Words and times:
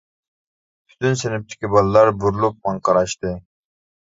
پۈتۈن 0.93 1.19
سىنىپتىكى 1.23 1.71
بالىلار 1.75 2.09
بۇرۇلۇپ 2.25 2.59
ماڭا 2.67 2.85
قاراشتى. 2.91 3.37